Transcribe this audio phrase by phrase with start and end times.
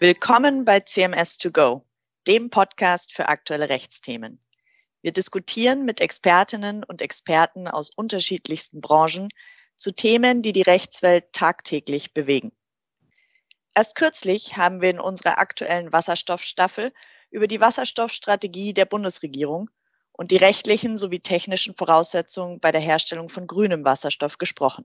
[0.00, 1.82] Willkommen bei CMS2Go,
[2.28, 4.40] dem Podcast für aktuelle Rechtsthemen.
[5.02, 9.28] Wir diskutieren mit Expertinnen und Experten aus unterschiedlichsten Branchen
[9.74, 12.52] zu Themen, die die Rechtswelt tagtäglich bewegen.
[13.74, 16.92] Erst kürzlich haben wir in unserer aktuellen Wasserstoffstaffel
[17.32, 19.68] über die Wasserstoffstrategie der Bundesregierung
[20.12, 24.84] und die rechtlichen sowie technischen Voraussetzungen bei der Herstellung von grünem Wasserstoff gesprochen.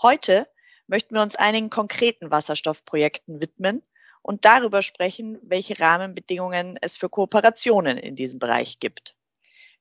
[0.00, 0.48] Heute
[0.86, 3.82] möchten wir uns einigen konkreten Wasserstoffprojekten widmen
[4.28, 9.16] und darüber sprechen, welche Rahmenbedingungen es für Kooperationen in diesem Bereich gibt.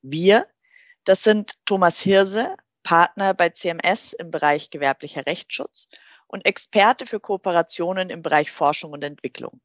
[0.01, 0.47] Wir,
[1.03, 5.89] das sind Thomas Hirse, Partner bei CMS im Bereich gewerblicher Rechtsschutz
[6.27, 9.59] und Experte für Kooperationen im Bereich Forschung und Entwicklung.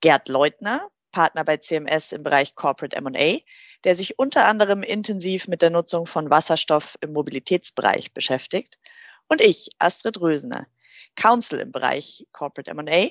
[0.00, 3.38] Gerd Leutner, Partner bei CMS im Bereich Corporate M&A,
[3.84, 8.80] der sich unter anderem intensiv mit der Nutzung von Wasserstoff im Mobilitätsbereich beschäftigt.
[9.28, 10.66] Und ich, Astrid Rösener,
[11.14, 13.10] Counsel im Bereich Corporate M&A,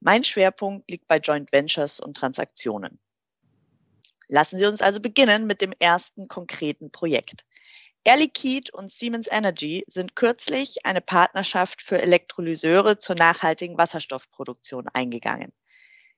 [0.00, 2.98] mein Schwerpunkt liegt bei Joint Ventures und Transaktionen.
[4.28, 7.44] Lassen Sie uns also beginnen mit dem ersten konkreten Projekt.
[8.04, 15.52] Air Liquide und Siemens Energy sind kürzlich eine Partnerschaft für Elektrolyseure zur nachhaltigen Wasserstoffproduktion eingegangen.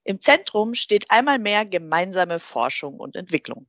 [0.04, 3.66] Im Zentrum steht einmal mehr gemeinsame Forschung und Entwicklung.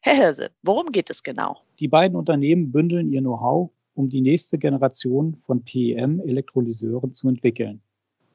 [0.00, 1.62] Herr Hirse, worum geht es genau?
[1.80, 7.82] Die beiden Unternehmen bündeln ihr Know-how, um die nächste Generation von PEM-Elektrolyseuren zu entwickeln.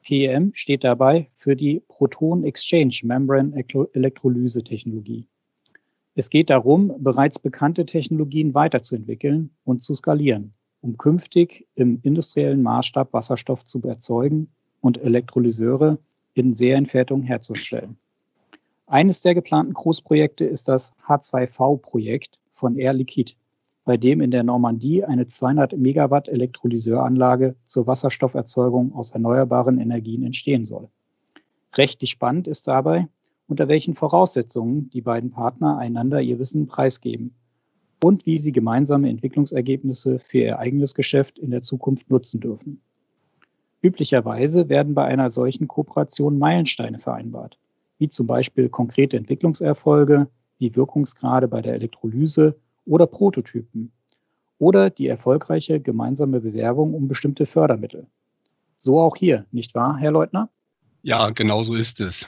[0.08, 3.53] PEM steht dabei für die Proton Exchange Membrane
[3.91, 5.27] Elektrolyse Technologie.
[6.16, 13.11] Es geht darum, bereits bekannte Technologien weiterzuentwickeln und zu skalieren, um künftig im industriellen Maßstab
[13.11, 14.47] Wasserstoff zu erzeugen
[14.80, 15.99] und Elektrolyseure
[16.36, 17.97] in Serienfertigung herzustellen.
[18.86, 23.33] Eines der geplanten Großprojekte ist das H2V-Projekt von Air Liquide
[23.88, 30.65] bei dem in der Normandie eine 200 Megawatt Elektrolyseuranlage zur Wasserstofferzeugung aus erneuerbaren Energien entstehen
[30.65, 30.89] soll.
[31.73, 33.08] Rechtlich spannend ist dabei,
[33.48, 37.33] unter welchen Voraussetzungen die beiden Partner einander ihr Wissen preisgeben
[38.03, 42.81] und wie sie gemeinsame Entwicklungsergebnisse für ihr eigenes Geschäft in der Zukunft nutzen dürfen.
[43.81, 47.58] Üblicherweise werden bei einer solchen Kooperation Meilensteine vereinbart,
[47.99, 50.27] wie zum Beispiel konkrete Entwicklungserfolge,
[50.58, 53.92] wie Wirkungsgrade bei der Elektrolyse oder Prototypen
[54.58, 58.08] oder die erfolgreiche gemeinsame Bewerbung um bestimmte Fördermittel.
[58.75, 60.49] So auch hier, nicht wahr, Herr Leutner?
[61.03, 62.27] Ja, genau so ist es.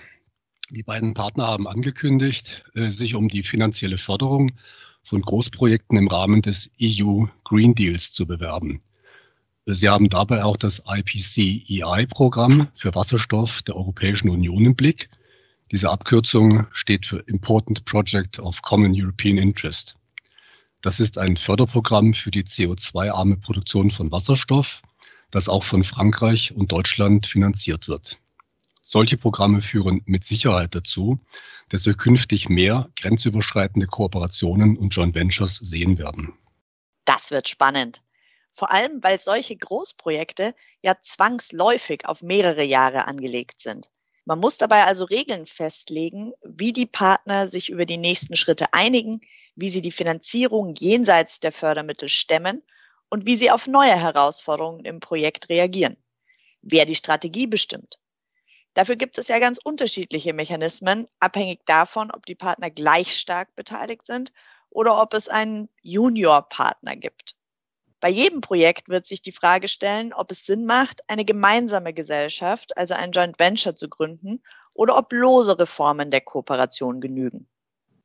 [0.70, 4.52] Die beiden Partner haben angekündigt, äh, sich um die finanzielle Förderung
[5.04, 8.82] von Großprojekten im Rahmen des EU Green Deals zu bewerben.
[9.66, 15.10] Sie haben dabei auch das IPCEI-Programm für Wasserstoff der Europäischen Union im Blick.
[15.72, 19.99] Diese Abkürzung steht für Important Project of Common European Interest.
[20.82, 24.82] Das ist ein Förderprogramm für die CO2-arme Produktion von Wasserstoff,
[25.30, 28.20] das auch von Frankreich und Deutschland finanziert wird.
[28.82, 31.20] Solche Programme führen mit Sicherheit dazu,
[31.68, 36.34] dass wir künftig mehr grenzüberschreitende Kooperationen und Joint Ventures sehen werden.
[37.06, 38.02] Das wird spannend.
[38.52, 43.92] Vor allem, weil solche Großprojekte ja zwangsläufig auf mehrere Jahre angelegt sind.
[44.30, 49.22] Man muss dabei also Regeln festlegen, wie die Partner sich über die nächsten Schritte einigen,
[49.56, 52.62] wie sie die Finanzierung jenseits der Fördermittel stemmen
[53.10, 55.98] und wie sie auf neue Herausforderungen im Projekt reagieren.
[56.62, 57.98] Wer die Strategie bestimmt.
[58.76, 64.06] Dafür gibt es ja ganz unterschiedliche Mechanismen, abhängig davon, ob die Partner gleich stark beteiligt
[64.06, 64.32] sind
[64.70, 67.36] oder ob es einen Junior-Partner gibt.
[68.02, 72.78] Bei jedem Projekt wird sich die Frage stellen, ob es Sinn macht, eine gemeinsame Gesellschaft,
[72.78, 74.42] also ein Joint Venture zu gründen
[74.74, 77.48] oder ob losere Formen der Kooperation genügen.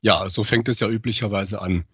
[0.00, 1.84] Ja, so fängt es ja üblicherweise an.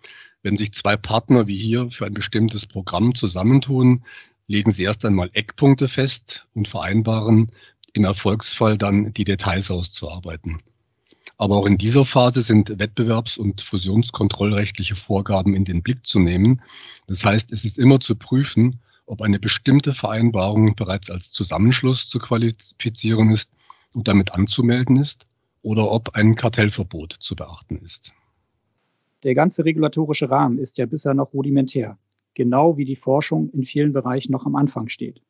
[0.42, 4.04] Wenn sich zwei Partner wie hier für ein bestimmtes Programm zusammentun,
[4.46, 7.52] legen sie erst einmal Eckpunkte fest und vereinbaren,
[7.92, 10.62] im Erfolgsfall dann die Details auszuarbeiten.
[11.40, 16.60] Aber auch in dieser Phase sind wettbewerbs- und fusionskontrollrechtliche Vorgaben in den Blick zu nehmen.
[17.06, 22.18] Das heißt, es ist immer zu prüfen, ob eine bestimmte Vereinbarung bereits als Zusammenschluss zu
[22.18, 23.50] qualifizieren ist
[23.94, 25.24] und damit anzumelden ist
[25.62, 28.12] oder ob ein Kartellverbot zu beachten ist.
[29.22, 31.96] Der ganze regulatorische Rahmen ist ja bisher noch rudimentär,
[32.34, 35.22] genau wie die Forschung in vielen Bereichen noch am Anfang steht.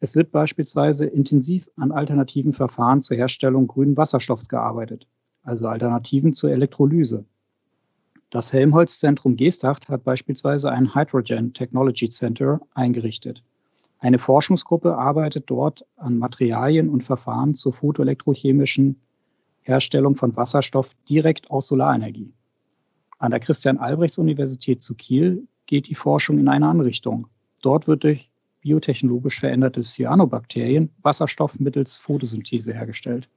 [0.00, 5.06] Es wird beispielsweise intensiv an alternativen Verfahren zur Herstellung grünen Wasserstoffs gearbeitet
[5.44, 7.24] also Alternativen zur Elektrolyse.
[8.30, 13.44] Das Helmholtz-Zentrum Geesthacht hat beispielsweise ein Hydrogen Technology Center eingerichtet.
[14.00, 19.00] Eine Forschungsgruppe arbeitet dort an Materialien und Verfahren zur photoelektrochemischen
[19.60, 22.32] Herstellung von Wasserstoff direkt aus Solarenergie.
[23.18, 27.28] An der Christian-Albrechts-Universität zu Kiel geht die Forschung in eine andere Richtung.
[27.62, 28.30] Dort wird durch
[28.60, 33.28] biotechnologisch veränderte Cyanobakterien Wasserstoff mittels Photosynthese hergestellt.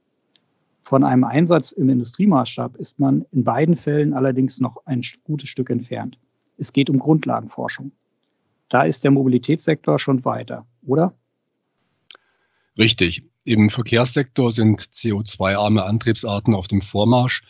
[0.88, 5.68] Von einem Einsatz im Industriemaßstab ist man in beiden Fällen allerdings noch ein gutes Stück
[5.68, 6.18] entfernt.
[6.56, 7.92] Es geht um Grundlagenforschung.
[8.70, 11.12] Da ist der Mobilitätssektor schon weiter, oder?
[12.78, 13.22] Richtig.
[13.44, 17.42] Im Verkehrssektor sind CO2-arme Antriebsarten auf dem Vormarsch.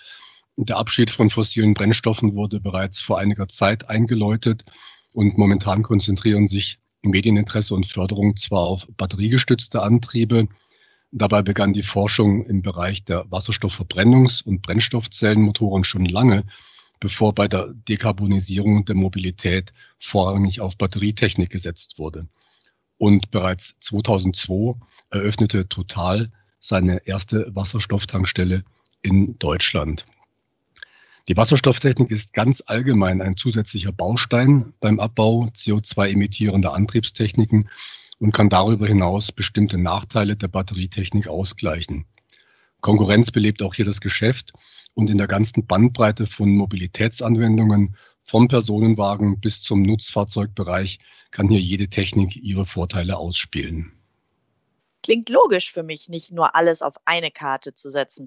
[0.56, 4.64] Der Abschied von fossilen Brennstoffen wurde bereits vor einiger Zeit eingeläutet
[5.14, 10.49] und momentan konzentrieren sich Medieninteresse und Förderung zwar auf batteriegestützte Antriebe,
[11.10, 16.44] dabei begann die Forschung im Bereich der Wasserstoffverbrennungs- und Brennstoffzellenmotoren schon lange,
[17.00, 22.28] bevor bei der Dekarbonisierung der Mobilität vorrangig auf Batterietechnik gesetzt wurde.
[22.96, 24.76] Und bereits 2002
[25.10, 28.64] eröffnete Total seine erste Wasserstofftankstelle
[29.02, 30.06] in Deutschland.
[31.28, 37.69] Die Wasserstofftechnik ist ganz allgemein ein zusätzlicher Baustein beim Abbau CO2-emittierender Antriebstechniken
[38.18, 42.06] und kann darüber hinaus bestimmte Nachteile der Batterietechnik ausgleichen.
[42.80, 44.52] Konkurrenz belebt auch hier das Geschäft
[44.94, 50.98] und in der ganzen Bandbreite von Mobilitätsanwendungen vom Personenwagen bis zum Nutzfahrzeugbereich
[51.30, 53.92] kann hier jede Technik ihre Vorteile ausspielen.
[55.02, 58.26] Klingt logisch für mich, nicht nur alles auf eine Karte zu setzen.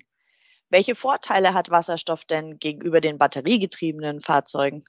[0.69, 4.83] Welche Vorteile hat Wasserstoff denn gegenüber den batteriegetriebenen Fahrzeugen?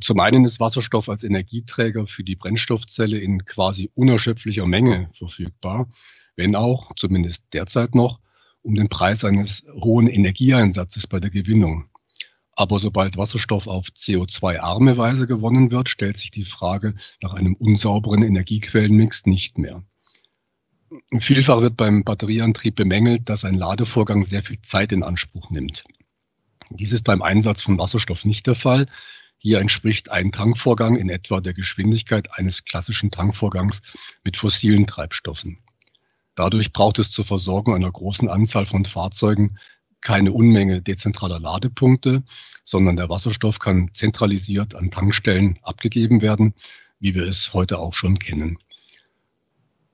[0.00, 5.88] Zum einen ist Wasserstoff als Energieträger für die Brennstoffzelle in quasi unerschöpflicher Menge verfügbar,
[6.36, 8.20] wenn auch, zumindest derzeit noch,
[8.62, 11.90] um den Preis eines hohen Energieeinsatzes bei der Gewinnung.
[12.56, 18.22] Aber sobald Wasserstoff auf CO2-arme Weise gewonnen wird, stellt sich die Frage nach einem unsauberen
[18.22, 19.82] Energiequellenmix nicht mehr.
[21.18, 25.84] Vielfach wird beim Batterieantrieb bemängelt, dass ein Ladevorgang sehr viel Zeit in Anspruch nimmt.
[26.70, 28.86] Dies ist beim Einsatz von Wasserstoff nicht der Fall.
[29.44, 33.82] Hier entspricht ein Tankvorgang in etwa der Geschwindigkeit eines klassischen Tankvorgangs
[34.24, 35.58] mit fossilen Treibstoffen.
[36.34, 39.58] Dadurch braucht es zur Versorgung einer großen Anzahl von Fahrzeugen
[40.00, 42.22] keine Unmenge dezentraler Ladepunkte,
[42.64, 46.54] sondern der Wasserstoff kann zentralisiert an Tankstellen abgegeben werden,
[46.98, 48.56] wie wir es heute auch schon kennen.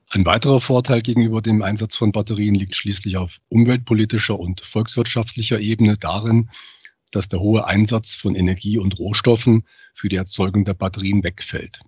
[0.07, 5.97] Ein weiterer Vorteil gegenüber dem Einsatz von Batterien liegt schließlich auf umweltpolitischer und volkswirtschaftlicher Ebene
[5.97, 6.49] darin,
[7.11, 11.81] dass der hohe Einsatz von Energie und Rohstoffen für die Erzeugung der Batterien wegfällt.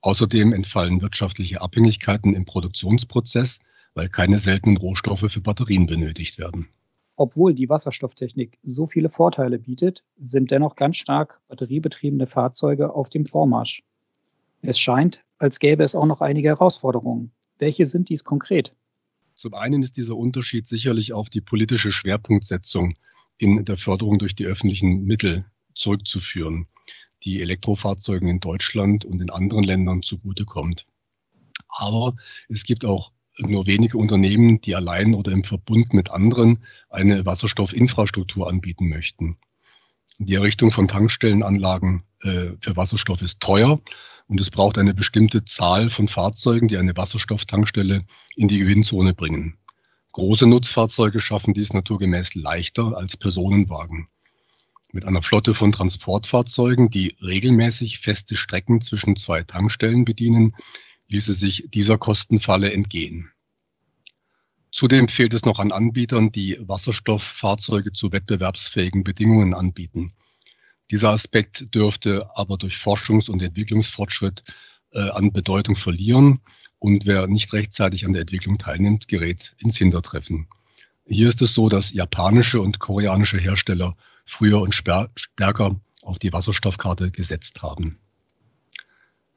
[0.00, 3.60] Außerdem entfallen wirtschaftliche Abhängigkeiten im Produktionsprozess,
[3.94, 6.68] weil keine seltenen Rohstoffe für Batterien benötigt werden.
[7.16, 13.24] Obwohl die Wasserstofftechnik so viele Vorteile bietet, sind dennoch ganz stark batteriebetriebene Fahrzeuge auf dem
[13.24, 13.84] Vormarsch.
[14.62, 17.30] Es scheint, als gäbe es auch noch einige Herausforderungen.
[17.58, 18.74] Welche sind dies konkret?
[19.34, 22.94] Zum einen ist dieser Unterschied sicherlich auf die politische Schwerpunktsetzung
[23.38, 25.44] in der Förderung durch die öffentlichen Mittel
[25.74, 26.66] zurückzuführen,
[27.24, 30.86] die Elektrofahrzeugen in Deutschland und in anderen Ländern zugutekommt.
[31.68, 32.14] Aber
[32.48, 38.48] es gibt auch nur wenige Unternehmen, die allein oder im Verbund mit anderen eine Wasserstoffinfrastruktur
[38.48, 39.38] anbieten möchten.
[40.18, 43.80] Die Errichtung von Tankstellenanlagen äh, für Wasserstoff ist teuer
[44.28, 48.04] und es braucht eine bestimmte Zahl von Fahrzeugen, die eine Wasserstofftankstelle
[48.36, 49.58] in die Gewinnzone bringen.
[50.14, 54.06] Große Nutzfahrzeuge schaffen dies naturgemäß leichter als Personenwagen.
[54.92, 60.54] Mit einer Flotte von Transportfahrzeugen, die regelmäßig feste Strecken zwischen zwei Tankstellen bedienen,
[61.08, 63.32] ließe sich dieser Kostenfalle entgehen.
[64.70, 70.14] Zudem fehlt es noch an Anbietern, die Wasserstofffahrzeuge zu wettbewerbsfähigen Bedingungen anbieten.
[70.92, 74.44] Dieser Aspekt dürfte aber durch Forschungs- und Entwicklungsfortschritt
[74.92, 76.40] äh, an Bedeutung verlieren
[76.84, 80.48] und wer nicht rechtzeitig an der Entwicklung teilnimmt, gerät ins Hintertreffen.
[81.06, 87.10] Hier ist es so, dass japanische und koreanische Hersteller früher und stärker auf die Wasserstoffkarte
[87.10, 87.98] gesetzt haben.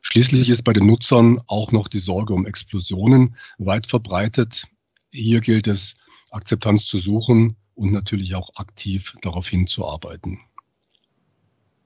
[0.02, 4.66] Schließlich ist bei den Nutzern auch noch die Sorge um Explosionen weit verbreitet.
[5.12, 5.96] Hier gilt es,
[6.32, 10.42] Akzeptanz zu suchen und natürlich auch aktiv darauf hinzuarbeiten.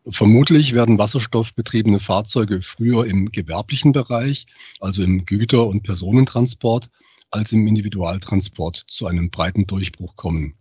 [0.08, 4.48] Vermutlich werden wasserstoffbetriebene Fahrzeuge früher im gewerblichen Bereich,
[4.80, 6.90] also im Güter- und Personentransport,
[7.30, 10.56] als im Individualtransport zu einem breiten Durchbruch kommen.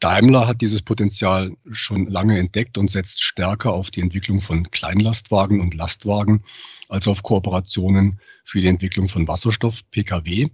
[0.00, 5.60] Daimler hat dieses Potenzial schon lange entdeckt und setzt stärker auf die Entwicklung von Kleinlastwagen
[5.60, 6.42] und Lastwagen
[6.88, 10.48] als auf Kooperationen für die Entwicklung von Wasserstoff, Pkw.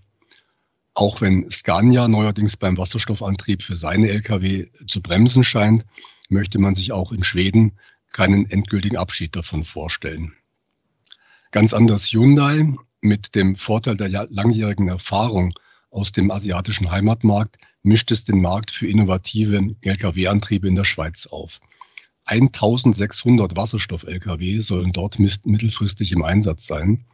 [0.95, 5.85] Auch wenn Scania neuerdings beim Wasserstoffantrieb für seine Lkw zu bremsen scheint,
[6.30, 7.78] möchte man sich auch in Schweden
[8.12, 10.35] keinen endgültigen Abschied davon vorstellen.
[11.50, 15.54] Ganz anders Hyundai mit dem Vorteil der langjährigen Erfahrung
[15.90, 21.61] aus dem asiatischen Heimatmarkt mischt es den Markt für innovative Lkw-Antriebe in der Schweiz auf.
[22.25, 27.06] 1600 Wasserstoff-Lkw sollen dort mittelfristig im Einsatz sein.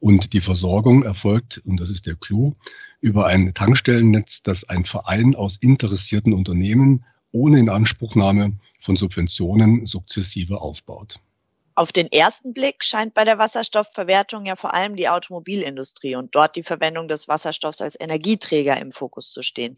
[0.00, 2.54] Und die Versorgung erfolgt, und das ist der Clou,
[3.00, 11.20] über ein Tankstellennetz, das ein Verein aus interessierten Unternehmen ohne Inanspruchnahme von Subventionen sukzessive aufbaut.
[11.74, 16.56] Auf den ersten Blick scheint bei der Wasserstoffverwertung ja vor allem die Automobilindustrie und dort
[16.56, 19.76] die Verwendung des Wasserstoffs als Energieträger im Fokus zu stehen.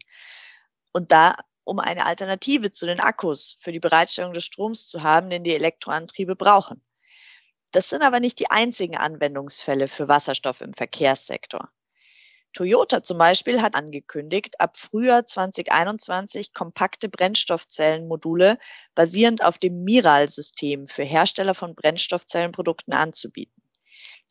[0.93, 5.29] Und da, um eine Alternative zu den Akkus für die Bereitstellung des Stroms zu haben,
[5.29, 6.81] den die Elektroantriebe brauchen.
[7.71, 11.69] Das sind aber nicht die einzigen Anwendungsfälle für Wasserstoff im Verkehrssektor.
[12.53, 18.57] Toyota zum Beispiel hat angekündigt, ab Frühjahr 2021 kompakte Brennstoffzellenmodule
[18.93, 23.61] basierend auf dem Miral-System für Hersteller von Brennstoffzellenprodukten anzubieten.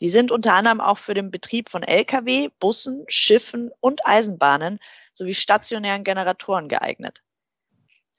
[0.00, 4.78] Die sind unter anderem auch für den Betrieb von Lkw, Bussen, Schiffen und Eisenbahnen
[5.12, 7.22] sowie stationären Generatoren geeignet.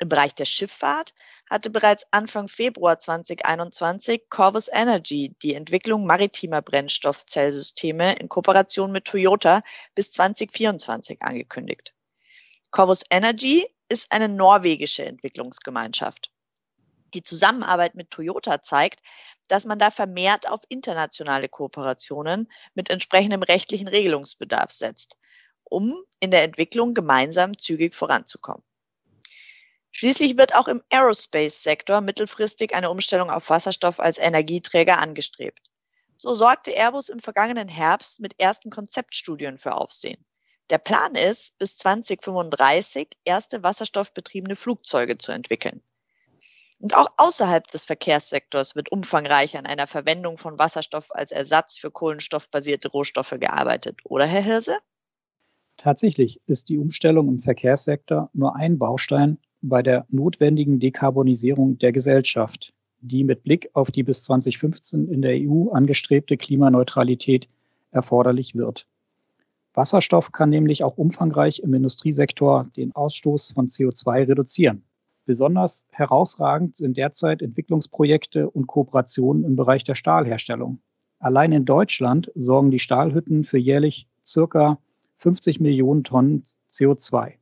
[0.01, 1.13] Im Bereich der Schifffahrt
[1.47, 9.61] hatte bereits Anfang Februar 2021 Corvus Energy die Entwicklung maritimer Brennstoffzellsysteme in Kooperation mit Toyota
[9.93, 11.93] bis 2024 angekündigt.
[12.71, 16.31] Corvus Energy ist eine norwegische Entwicklungsgemeinschaft.
[17.13, 19.01] Die Zusammenarbeit mit Toyota zeigt,
[19.49, 25.19] dass man da vermehrt auf internationale Kooperationen mit entsprechendem rechtlichen Regelungsbedarf setzt,
[25.63, 28.63] um in der Entwicklung gemeinsam zügig voranzukommen.
[30.01, 35.69] Schließlich wird auch im Aerospace-Sektor mittelfristig eine Umstellung auf Wasserstoff als Energieträger angestrebt.
[36.17, 40.25] So sorgte Airbus im vergangenen Herbst mit ersten Konzeptstudien für Aufsehen.
[40.71, 45.83] Der Plan ist, bis 2035 erste wasserstoffbetriebene Flugzeuge zu entwickeln.
[46.79, 51.91] Und auch außerhalb des Verkehrssektors wird umfangreich an einer Verwendung von Wasserstoff als Ersatz für
[51.91, 54.79] kohlenstoffbasierte Rohstoffe gearbeitet, oder Herr Hirse?
[55.77, 62.73] Tatsächlich ist die Umstellung im Verkehrssektor nur ein Baustein bei der notwendigen Dekarbonisierung der Gesellschaft,
[62.99, 67.47] die mit Blick auf die bis 2015 in der EU angestrebte Klimaneutralität
[67.91, 68.87] erforderlich wird.
[69.73, 74.83] Wasserstoff kann nämlich auch umfangreich im Industriesektor den Ausstoß von CO2 reduzieren.
[75.25, 80.79] Besonders herausragend sind derzeit Entwicklungsprojekte und Kooperationen im Bereich der Stahlherstellung.
[81.19, 84.79] Allein in Deutschland sorgen die Stahlhütten für jährlich circa
[85.17, 87.33] 50 Millionen Tonnen CO2.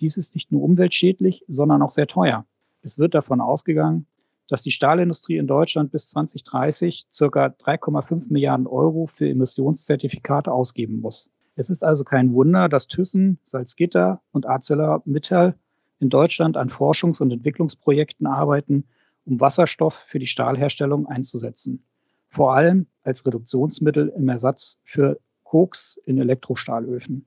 [0.00, 2.46] Dies ist nicht nur umweltschädlich, sondern auch sehr teuer.
[2.82, 4.06] Es wird davon ausgegangen,
[4.48, 11.30] dass die Stahlindustrie in Deutschland bis 2030 circa 3,5 Milliarden Euro für Emissionszertifikate ausgeben muss.
[11.56, 15.54] Es ist also kein Wunder, dass Thyssen, Salzgitter und ArcelorMittal
[16.00, 18.84] in Deutschland an Forschungs- und Entwicklungsprojekten arbeiten,
[19.24, 21.84] um Wasserstoff für die Stahlherstellung einzusetzen.
[22.28, 27.26] Vor allem als Reduktionsmittel im Ersatz für Koks in Elektrostahlöfen.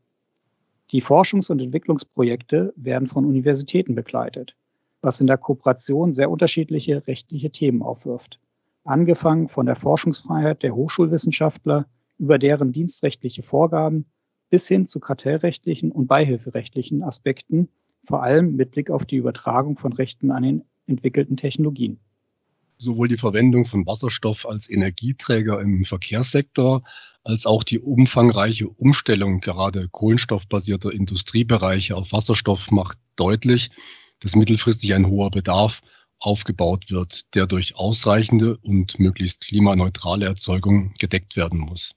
[0.92, 4.56] Die Forschungs- und Entwicklungsprojekte werden von Universitäten begleitet,
[5.02, 8.40] was in der Kooperation sehr unterschiedliche rechtliche Themen aufwirft.
[8.86, 14.06] Angefangen von der Forschungsfreiheit der Hochschulwissenschaftler über deren dienstrechtliche Vorgaben
[14.50, 17.68] bis hin zu kartellrechtlichen und beihilferechtlichen Aspekten,
[18.06, 22.00] vor allem mit Blick auf die Übertragung von Rechten an den entwickelten Technologien
[22.78, 26.84] sowohl die Verwendung von Wasserstoff als Energieträger im Verkehrssektor
[27.24, 33.70] als auch die umfangreiche Umstellung gerade kohlenstoffbasierter Industriebereiche auf Wasserstoff macht deutlich,
[34.20, 35.82] dass mittelfristig ein hoher Bedarf
[36.20, 41.96] aufgebaut wird, der durch ausreichende und möglichst klimaneutrale Erzeugung gedeckt werden muss.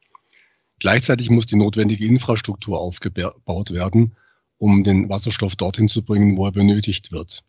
[0.80, 4.16] Gleichzeitig muss die notwendige Infrastruktur aufgebaut werden,
[4.58, 7.44] um den Wasserstoff dorthin zu bringen, wo er benötigt wird.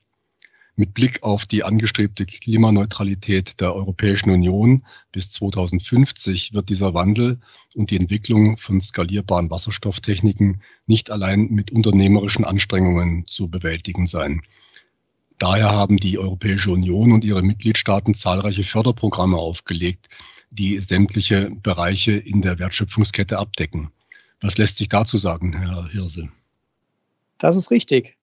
[0.75, 7.39] Mit Blick auf die angestrebte Klimaneutralität der Europäischen Union bis 2050 wird dieser Wandel
[7.75, 14.41] und die Entwicklung von skalierbaren Wasserstofftechniken nicht allein mit unternehmerischen Anstrengungen zu bewältigen sein.
[15.37, 20.07] Daher haben die Europäische Union und ihre Mitgliedstaaten zahlreiche Förderprogramme aufgelegt,
[20.51, 23.91] die sämtliche Bereiche in der Wertschöpfungskette abdecken.
[24.39, 26.29] Was lässt sich dazu sagen, Herr Hirse?
[27.37, 28.17] Das ist richtig.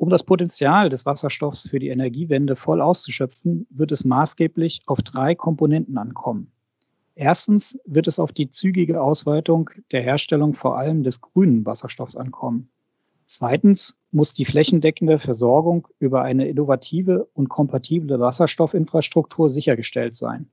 [0.00, 5.34] Um das Potenzial des Wasserstoffs für die Energiewende voll auszuschöpfen, wird es maßgeblich auf drei
[5.34, 6.50] Komponenten ankommen.
[7.14, 12.70] Erstens wird es auf die zügige Ausweitung der Herstellung vor allem des grünen Wasserstoffs ankommen.
[13.26, 20.48] Zweitens muss die flächendeckende Versorgung über eine innovative und kompatible Wasserstoffinfrastruktur sichergestellt sein.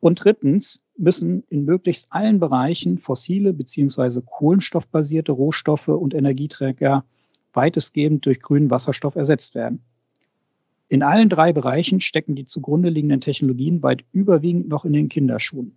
[0.00, 4.20] Und drittens müssen in möglichst allen Bereichen fossile bzw.
[4.26, 7.04] kohlenstoffbasierte Rohstoffe und Energieträger
[7.52, 9.82] weitestgehend durch grünen Wasserstoff ersetzt werden.
[10.88, 15.76] In allen drei Bereichen stecken die zugrunde liegenden Technologien weit überwiegend noch in den Kinderschuhen.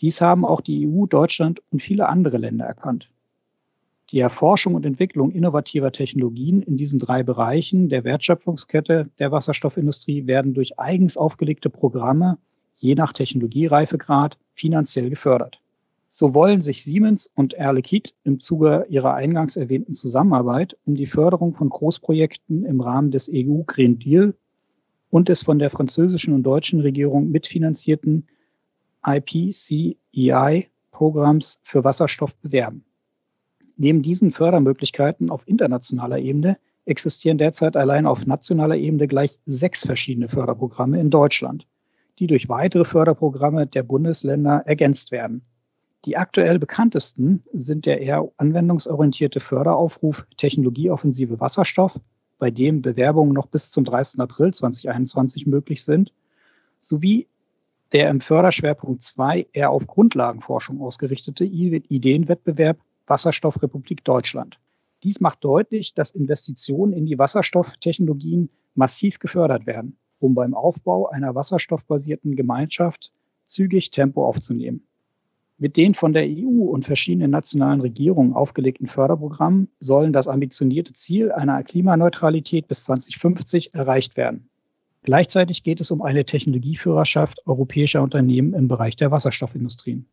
[0.00, 3.10] Dies haben auch die EU, Deutschland und viele andere Länder erkannt.
[4.10, 10.54] Die Erforschung und Entwicklung innovativer Technologien in diesen drei Bereichen der Wertschöpfungskette der Wasserstoffindustrie werden
[10.54, 12.38] durch eigens aufgelegte Programme
[12.76, 15.60] je nach Technologiereifegrad finanziell gefördert.
[16.16, 21.08] So wollen sich Siemens und Air Liquide im Zuge ihrer eingangs erwähnten Zusammenarbeit um die
[21.08, 24.36] Förderung von Großprojekten im Rahmen des EU Green Deal
[25.10, 28.28] und des von der französischen und deutschen Regierung mitfinanzierten
[29.04, 32.84] IPCEI-Programms für Wasserstoff bewerben.
[33.76, 40.28] Neben diesen Fördermöglichkeiten auf internationaler Ebene existieren derzeit allein auf nationaler Ebene gleich sechs verschiedene
[40.28, 41.66] Förderprogramme in Deutschland,
[42.20, 45.42] die durch weitere Förderprogramme der Bundesländer ergänzt werden.
[46.04, 51.98] Die aktuell bekanntesten sind der eher anwendungsorientierte Förderaufruf Technologieoffensive Wasserstoff,
[52.38, 54.20] bei dem Bewerbungen noch bis zum 30.
[54.20, 56.12] April 2021 möglich sind,
[56.78, 57.26] sowie
[57.92, 64.58] der im Förderschwerpunkt 2 eher auf Grundlagenforschung ausgerichtete Ideenwettbewerb Wasserstoffrepublik Deutschland.
[65.04, 71.34] Dies macht deutlich, dass Investitionen in die Wasserstofftechnologien massiv gefördert werden, um beim Aufbau einer
[71.34, 73.12] wasserstoffbasierten Gemeinschaft
[73.44, 74.86] zügig Tempo aufzunehmen.
[75.56, 81.30] Mit den von der EU und verschiedenen nationalen Regierungen aufgelegten Förderprogrammen sollen das ambitionierte Ziel
[81.30, 84.50] einer Klimaneutralität bis 2050 erreicht werden.
[85.04, 90.08] Gleichzeitig geht es um eine Technologieführerschaft europäischer Unternehmen im Bereich der Wasserstoffindustrien.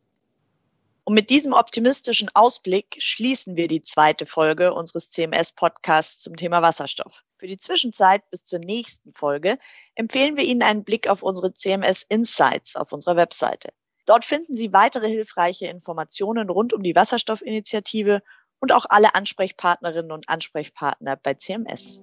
[1.03, 7.24] Und mit diesem optimistischen Ausblick schließen wir die zweite Folge unseres CMS-Podcasts zum Thema Wasserstoff.
[7.38, 9.57] Für die Zwischenzeit bis zur nächsten Folge
[9.95, 13.69] empfehlen wir Ihnen einen Blick auf unsere CMS Insights auf unserer Webseite.
[14.12, 18.20] Dort finden Sie weitere hilfreiche Informationen rund um die Wasserstoffinitiative
[18.60, 22.01] und auch alle Ansprechpartnerinnen und Ansprechpartner bei CMS.